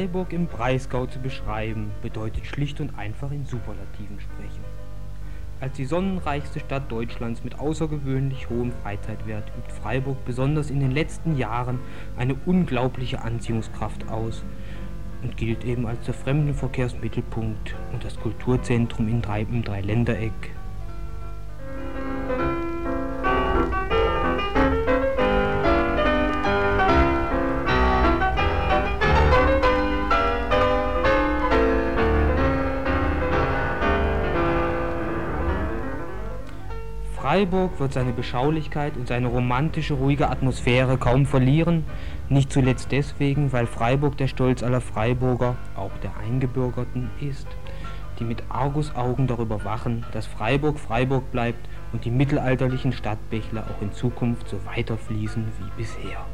[0.00, 4.64] Freiburg im Breisgau zu beschreiben, bedeutet schlicht und einfach in Superlativen sprechen.
[5.60, 11.36] Als die sonnenreichste Stadt Deutschlands mit außergewöhnlich hohem Freizeitwert übt Freiburg besonders in den letzten
[11.36, 11.80] Jahren
[12.16, 14.42] eine unglaubliche Anziehungskraft aus
[15.22, 20.54] und gilt eben als der Fremdenverkehrsmittelpunkt und das Kulturzentrum im Dreiländereck
[37.30, 41.84] Freiburg wird seine Beschaulichkeit und seine romantische, ruhige Atmosphäre kaum verlieren,
[42.28, 47.46] nicht zuletzt deswegen, weil Freiburg der Stolz aller Freiburger, auch der Eingebürgerten, ist,
[48.18, 53.92] die mit Argusaugen darüber wachen, dass Freiburg Freiburg bleibt und die mittelalterlichen Stadtbächle auch in
[53.92, 56.26] Zukunft so weiterfließen wie bisher.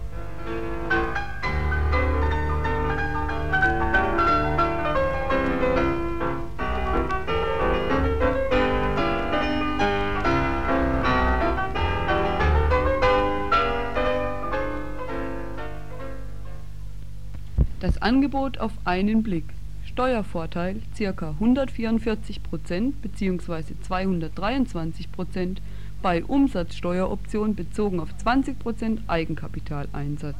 [18.07, 19.47] Angebot auf einen Blick.
[19.85, 21.35] Steuervorteil ca.
[21.41, 23.75] 144% bzw.
[23.85, 25.57] 223%
[26.03, 30.37] bei Umsatzsteueroption bezogen auf 20% Eigenkapitaleinsatz.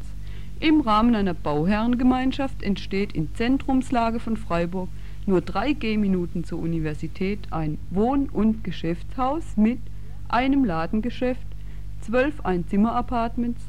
[0.61, 4.89] Im Rahmen einer Bauherrengemeinschaft entsteht in Zentrumslage von Freiburg
[5.27, 9.81] nur drei Gehminuten zur Universität ein Wohn- und Geschäftshaus mit
[10.29, 11.49] einem Ladengeschäft,
[12.01, 13.61] zwölf Einzimmer-Apartments,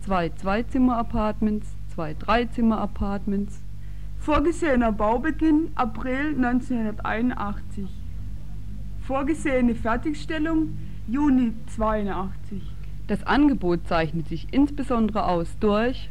[0.00, 3.60] zwei Zweizimmer-Apartments, zwei Dreizimmer-Apartments.
[4.18, 7.86] Vorgesehener Baubeginn April 1981.
[9.02, 12.62] Vorgesehene Fertigstellung Juni 82.
[13.08, 16.08] Das Angebot zeichnet sich insbesondere aus durch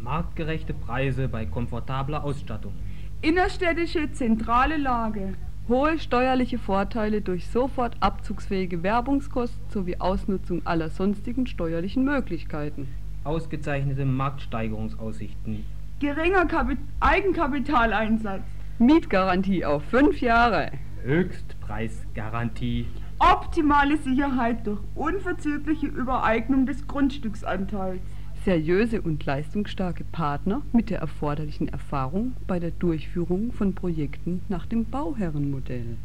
[0.00, 2.74] marktgerechte Preise bei komfortabler Ausstattung,
[3.22, 5.34] innerstädtische zentrale Lage,
[5.66, 12.86] hohe steuerliche Vorteile durch sofort abzugsfähige Werbungskosten sowie Ausnutzung aller sonstigen steuerlichen Möglichkeiten
[13.24, 15.64] ausgezeichnete Marktsteigerungsaussichten.
[16.00, 18.42] Geringer Kapit Eigenkapitaleinsatz.
[18.78, 20.70] Mietgarantie auf fünf Jahre.
[21.02, 22.86] Höchstpreisgarantie.
[23.18, 28.00] Optimale Sicherheit durch unverzügliche Übereignung des Grundstücksanteils.
[28.44, 34.84] Seriöse und leistungsstarke Partner mit der erforderlichen Erfahrung bei der Durchführung von Projekten nach dem
[34.84, 35.96] Bauherrenmodell.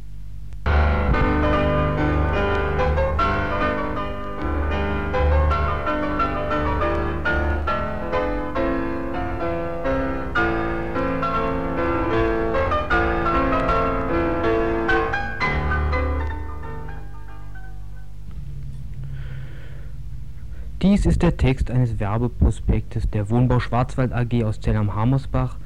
[20.82, 25.58] Dies ist der Text eines Werbeprospektes der Wohnbau Schwarzwald AG aus Zell am Harmersbach,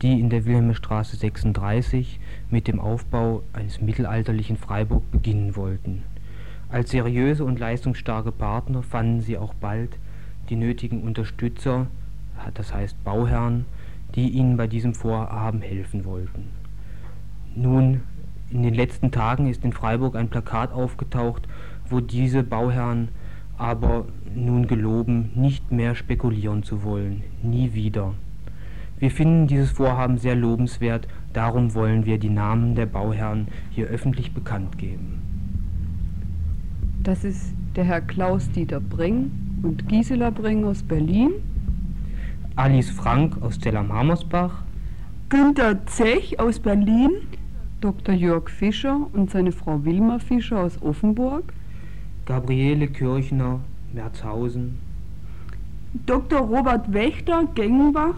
[0.00, 2.18] die in der Wilhelmstraße 36
[2.48, 6.04] mit dem Aufbau eines mittelalterlichen Freiburg beginnen wollten.
[6.70, 9.98] Als seriöse und leistungsstarke Partner fanden sie auch bald
[10.48, 11.86] die nötigen Unterstützer,
[12.54, 13.66] das heißt Bauherren,
[14.14, 16.48] die ihnen bei diesem Vorhaben helfen wollten.
[17.54, 18.00] Nun,
[18.48, 21.46] in den letzten Tagen ist in Freiburg ein Plakat aufgetaucht,
[21.90, 23.08] wo diese Bauherren
[23.62, 28.14] aber nun geloben, nicht mehr spekulieren zu wollen, nie wieder.
[28.98, 34.34] Wir finden dieses Vorhaben sehr lobenswert, darum wollen wir die Namen der Bauherren hier öffentlich
[34.34, 35.22] bekannt geben.
[37.04, 39.30] Das ist der Herr Klaus-Dieter Bring
[39.62, 41.30] und Gisela Bring aus Berlin.
[42.56, 44.64] Alice Frank aus Zell-am-Hammersbach.
[45.28, 47.10] Günter Zech aus Berlin.
[47.80, 48.14] Dr.
[48.14, 51.52] Jörg Fischer und seine Frau Wilma Fischer aus Offenburg.
[52.24, 53.60] Gabriele Kirchner,
[53.92, 54.78] Merzhausen.
[56.06, 56.38] Dr.
[56.40, 58.14] Robert Wächter, Gengenbach.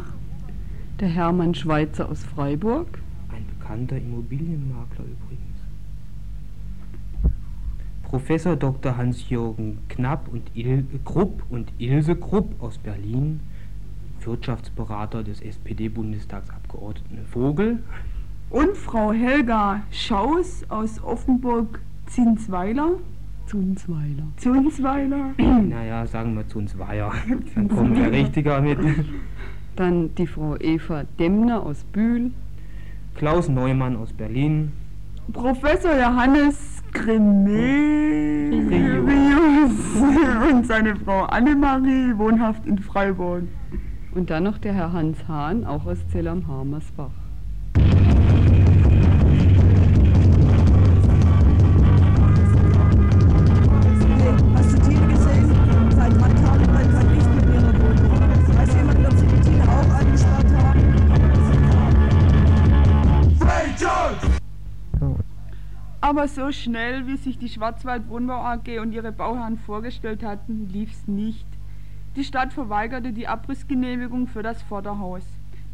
[1.01, 2.99] Der Hermann Schweitzer aus Freiburg.
[3.35, 5.41] Ein bekannter Immobilienmakler übrigens.
[8.03, 8.97] Professor Dr.
[8.97, 13.41] Hans-Jürgen Knapp und Il Krupp und Ilse Krupp aus Berlin.
[14.21, 17.83] Wirtschaftsberater des SPD-Bundestagsabgeordneten Vogel.
[18.51, 22.99] Und Frau Helga Schaus aus Offenburg-Zinsweiler.
[23.47, 24.27] Zunsweiler.
[24.37, 25.35] Zunsweiler?
[25.39, 27.13] Naja, sagen wir Zunsweiler.
[27.55, 28.79] Dann kommt der Richtiger mit.
[29.77, 32.31] Dann die Frau Eva Demner aus Bühl.
[33.15, 34.73] Klaus Neumann aus Berlin.
[35.33, 37.65] Professor Johannes Gremerius
[40.53, 43.45] und seine Frau Annemarie, wohnhaft in Freiburg.
[44.15, 47.24] Und dann noch der Herr Hans Hahn, auch aus Zell am Harmersbach.
[66.17, 71.09] Aber so schnell, wie sich die Schwarzwald Wohnbau AG und ihre Bauherren vorgestellt hatten, lief's
[71.09, 71.45] nicht.
[72.15, 75.25] Die Stadt verweigerte die Abrissgenehmigung für das Vorderhaus.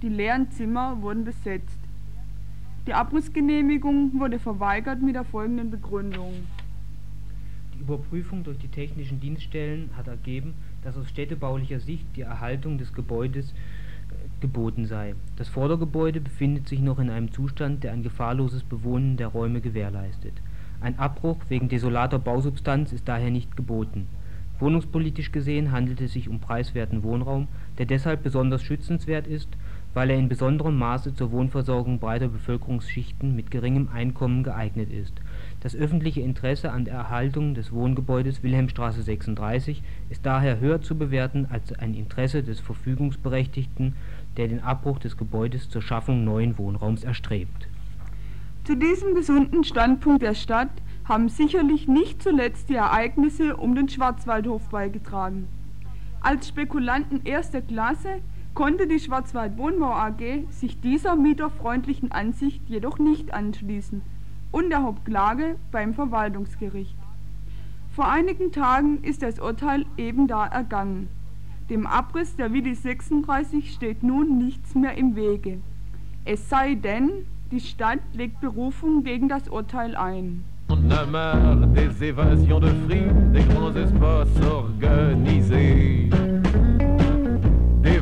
[0.00, 1.78] Die leeren Zimmer wurden besetzt.
[2.86, 6.32] Die Abrissgenehmigung wurde verweigert mit der folgenden Begründung.
[7.74, 12.94] Die Überprüfung durch die technischen Dienststellen hat ergeben, dass aus städtebaulicher Sicht die Erhaltung des
[12.94, 13.52] Gebäudes
[14.40, 15.14] geboten sei.
[15.36, 20.34] Das Vordergebäude befindet sich noch in einem Zustand, der ein gefahrloses Bewohnen der Räume gewährleistet.
[20.80, 24.08] Ein Abbruch wegen desolater Bausubstanz ist daher nicht geboten.
[24.58, 27.48] Wohnungspolitisch gesehen handelt es sich um preiswerten Wohnraum,
[27.78, 29.48] der deshalb besonders schützenswert ist,
[29.94, 35.14] weil er in besonderem Maße zur Wohnversorgung breiter Bevölkerungsschichten mit geringem Einkommen geeignet ist.
[35.60, 41.46] Das öffentliche Interesse an der Erhaltung des Wohngebäudes Wilhelmstraße 36 ist daher höher zu bewerten
[41.50, 43.94] als ein Interesse des Verfügungsberechtigten,
[44.36, 47.68] der den Abbruch des Gebäudes zur Schaffung neuen Wohnraums erstrebt.
[48.64, 50.70] Zu diesem gesunden Standpunkt der Stadt
[51.04, 55.48] haben sicherlich nicht zuletzt die Ereignisse um den Schwarzwaldhof beigetragen.
[56.20, 58.20] Als Spekulanten erster Klasse
[58.54, 64.02] konnte die Schwarzwald Wohnbau AG sich dieser mieterfreundlichen Ansicht jedoch nicht anschließen
[64.52, 66.96] und erhob Klage beim Verwaltungsgericht.
[67.94, 71.08] Vor einigen Tagen ist das Urteil eben da ergangen.
[71.68, 75.58] Dem Abriss der Willi 36 steht nun nichts mehr im Wege.
[76.24, 77.10] Es sei denn,
[77.50, 80.44] die Stadt legt Berufung gegen das Urteil ein.
[80.68, 86.08] On a marre des évasions de fric, des grands espaces organisés,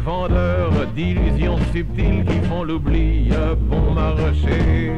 [0.09, 4.91] vendeurs d'illusions subtiles qui font l'oubli à bon marché.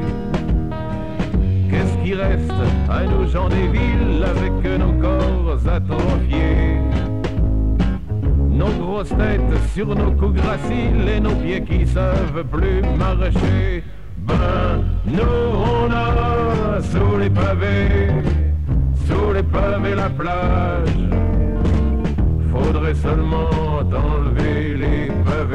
[1.69, 2.53] Qu'est-ce qui reste
[2.89, 6.79] à nos gens des villes avec nos corps atrophiés?
[8.61, 13.83] Nos grosses têtes sur nos coups graciles et nos pieds qui savent plus marcher.
[14.29, 15.45] Ben, nous
[15.77, 18.11] on a sous les pavés,
[19.07, 21.30] sous les pavés la plage.
[22.73, 25.50] Faudrait seulement enlever les pavés.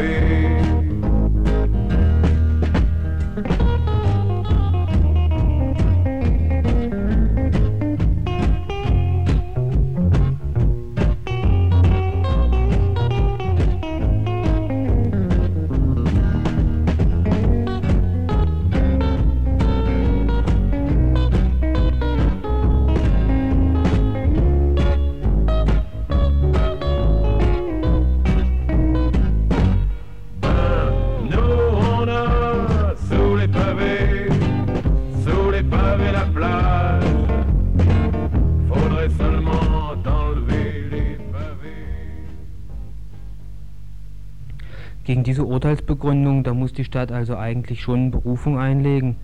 [45.15, 49.15] Gegen diese Urteilsbegründung, da muss die Stadt also eigentlich schon Berufung einlegen,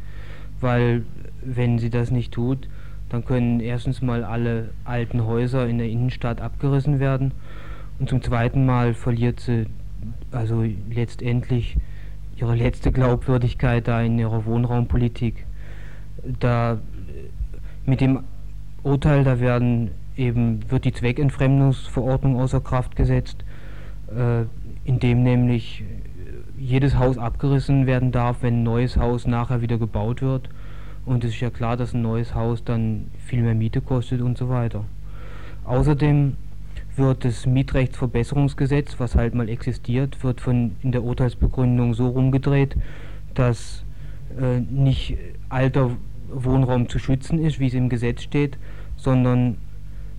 [0.62, 1.04] weil
[1.42, 2.70] wenn sie das nicht tut,
[3.10, 7.34] dann können erstens mal alle alten Häuser in der Innenstadt abgerissen werden
[8.00, 9.66] und zum zweiten Mal verliert sie
[10.32, 11.76] also letztendlich
[12.38, 15.46] ihre letzte Glaubwürdigkeit da in ihrer Wohnraumpolitik.
[16.40, 16.80] Da
[17.86, 18.24] mit dem
[18.82, 23.44] Urteil, da werden eben wird die Zweckentfremdungsverordnung außer Kraft gesetzt,
[24.08, 24.46] äh,
[24.84, 30.22] indem nämlich äh, jedes Haus abgerissen werden darf, wenn ein neues Haus nachher wieder gebaut
[30.22, 30.50] wird.
[31.06, 34.38] Und es ist ja klar, dass ein neues Haus dann viel mehr Miete kostet und
[34.38, 34.86] so weiter.
[35.66, 36.38] Außerdem
[36.96, 42.76] wird das Mietrechtsverbesserungsgesetz, was halt mal existiert, wird von in der Urteilsbegründung so rumgedreht,
[43.34, 43.84] dass
[44.40, 45.18] äh, nicht
[45.50, 45.92] alter
[46.30, 48.58] Wohnraum zu schützen ist, wie es im Gesetz steht,
[48.98, 49.58] sondern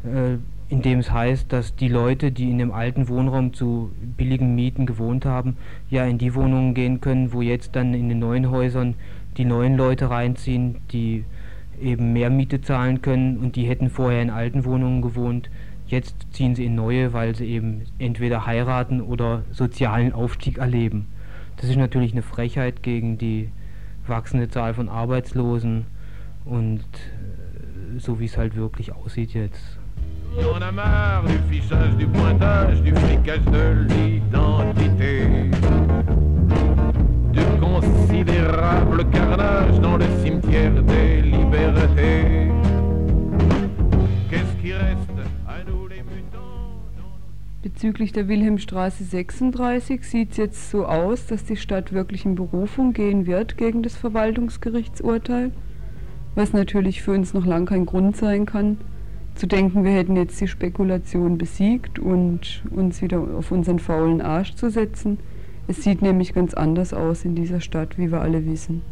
[0.04, 0.38] äh,
[0.72, 5.26] indem es heißt, dass die Leute, die in dem alten Wohnraum zu billigen Mieten gewohnt
[5.26, 5.58] haben,
[5.90, 8.94] ja in die Wohnungen gehen können, wo jetzt dann in den neuen Häusern
[9.36, 11.24] die neuen Leute reinziehen, die
[11.78, 15.50] eben mehr Miete zahlen können und die hätten vorher in alten Wohnungen gewohnt.
[15.88, 21.04] Jetzt ziehen sie in neue, weil sie eben entweder heiraten oder sozialen Aufstieg erleben.
[21.58, 23.50] Das ist natürlich eine Frechheit gegen die
[24.06, 25.84] wachsende Zahl von Arbeitslosen
[26.46, 29.81] und äh, so wie es halt wirklich aussieht jetzt.
[30.38, 35.50] En a marre du fichage, du pointage, du flicage de l'identité.
[37.32, 42.50] Du considérable carnage dans le cimetière des libertés.
[44.30, 46.80] Qu'est-ce qui reste à nous les mutants
[47.62, 52.94] Bezüglich der Wilhelmstraße 36 sieht es jetzt so aus, dass die Stadt wirklich in Berufung
[52.94, 55.52] gehen wird gegen das Verwaltungsgerichtsurteil,
[56.34, 58.78] was natürlich für uns noch lang kein Grund sein kann,
[59.34, 64.54] zu denken, wir hätten jetzt die Spekulation besiegt und uns wieder auf unseren faulen Arsch
[64.54, 65.18] zu setzen.
[65.68, 68.82] Es sieht nämlich ganz anders aus in dieser Stadt, wie wir alle wissen.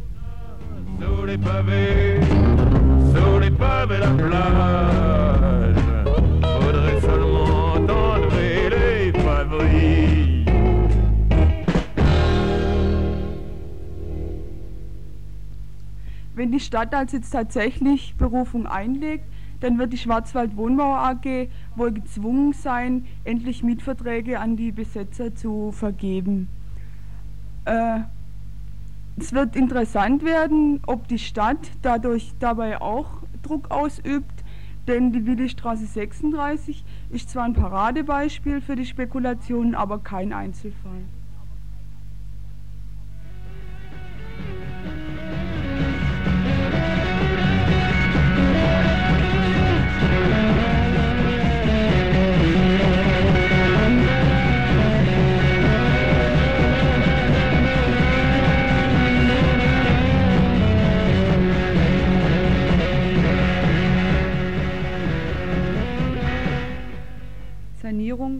[16.33, 19.25] Wenn die Stadt also jetzt tatsächlich Berufung einlegt,
[19.61, 25.71] dann wird die Schwarzwald Wohnbau AG wohl gezwungen sein, endlich Mietverträge an die Besetzer zu
[25.71, 26.49] vergeben.
[27.65, 28.01] Äh,
[29.17, 33.07] es wird interessant werden, ob die Stadt dadurch dabei auch
[33.43, 34.43] Druck ausübt,
[34.87, 41.03] denn die Willestraße 36 ist zwar ein Paradebeispiel für die Spekulationen, aber kein Einzelfall.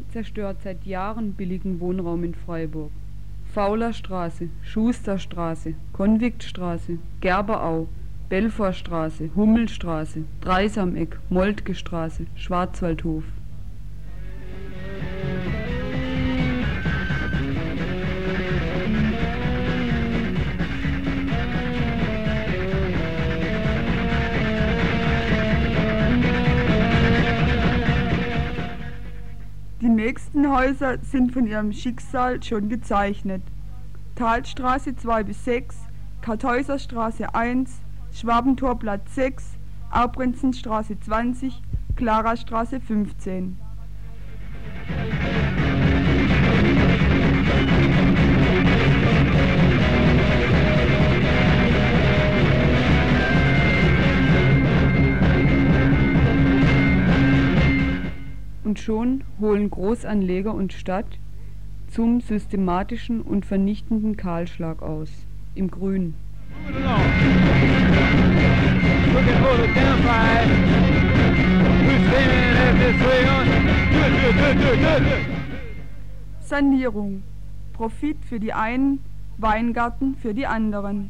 [0.10, 2.92] Zerstört seit Jahren billigen Wohnraum in Freiburg.
[3.54, 7.88] Faulerstraße, Schusterstraße, Konviktstraße, Gerberau,
[8.30, 13.26] Belfortstraße, Hummelstraße, Dreisameck, Moltkestraße, Schwarzwaldhof.
[30.12, 33.42] Nächsten Häuser sind von ihrem Schicksal schon gezeichnet.
[34.16, 35.78] Talstraße 2 bis 6,
[36.20, 37.80] Kartäuserstraße 1,
[38.12, 39.46] Schwabentorplatz 6,
[39.90, 41.62] Aubrenzenstraße 20,
[41.96, 43.58] Klarastraße 15.
[58.82, 61.20] schon holen Großanleger und Stadt
[61.88, 65.10] zum systematischen und vernichtenden Kahlschlag aus.
[65.54, 66.16] Im Grün.
[76.40, 77.24] Sanierung.
[77.74, 79.00] Profit für die einen,
[79.38, 81.10] Weingarten für die anderen.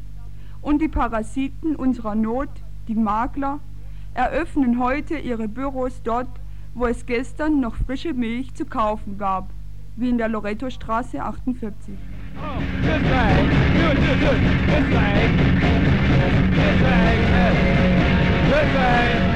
[0.60, 2.50] Und die Parasiten unserer Not,
[2.88, 3.60] die Makler,
[4.14, 6.28] eröffnen heute ihre Büros dort,
[6.74, 9.50] wo es gestern noch frische Milch zu kaufen gab,
[9.96, 11.94] wie in der Lorettostraße 48.
[12.36, 13.36] Oh, good flag.
[13.74, 14.40] Good, good, good.
[14.66, 15.30] Good flag.
[16.50, 17.12] Good flag.
[18.48, 19.32] Good flag.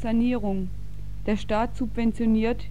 [0.00, 0.70] Sanierung.
[1.26, 2.64] Der Staat subventioniert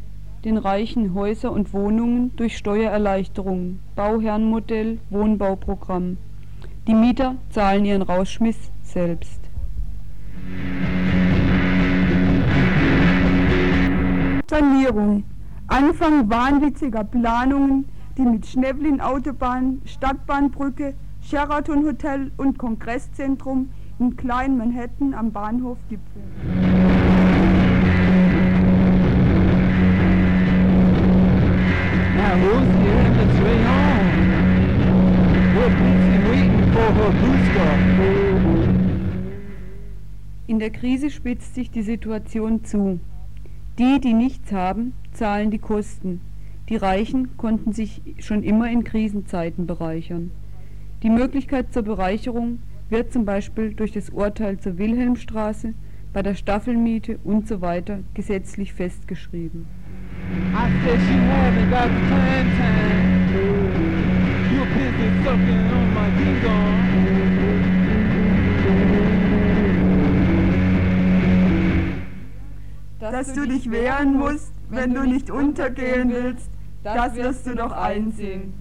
[0.45, 6.17] den Reichen Häuser und Wohnungen durch Steuererleichterungen, Bauherrenmodell, Wohnbauprogramm.
[6.87, 9.41] Die Mieter zahlen ihren Rausschmiss selbst.
[14.47, 15.23] Sanierung.
[15.67, 17.85] Anfang wahnwitziger Planungen,
[18.17, 26.74] die mit Schnäblin-Autobahn, Stadtbahnbrücke, Sheraton Hotel und Kongresszentrum in Klein Manhattan am Bahnhof gipfeln.
[40.65, 42.99] Der Krise spitzt sich die Situation zu.
[43.77, 46.21] Die, die nichts haben, zahlen die Kosten.
[46.69, 50.31] Die Reichen konnten sich schon immer in Krisenzeiten bereichern.
[51.03, 55.75] Die Möglichkeit zur Bereicherung wird zum Beispiel durch das Urteil zur Wilhelmstraße,
[56.13, 59.67] bei der Staffelmiete und so weiter gesetzlich festgeschrieben.
[66.47, 66.84] I
[73.11, 76.49] Dass du dich wehren musst, wenn du nicht untergehen willst,
[76.83, 78.53] das wirst du doch einsehen.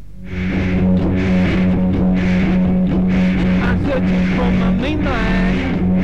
[3.62, 5.98] I'm searching for my main line.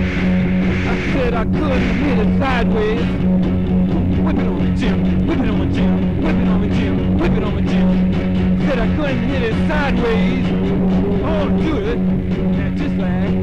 [0.88, 3.00] I said I couldn't hit it sideways.
[4.24, 5.26] Whip it on me, Jim.
[5.26, 6.22] Whip it on me, Jim.
[6.22, 7.18] Whip it on me, Jim.
[7.18, 8.66] Whip it on me, Jim.
[8.66, 10.46] Said I couldn't hit it sideways.
[11.24, 11.98] Oh, do it.
[11.98, 13.34] And just like,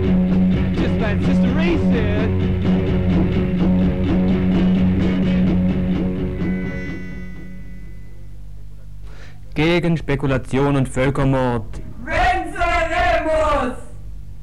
[0.76, 2.27] just like Sister Ray said.
[9.58, 11.82] Gegen Spekulation und Völkermord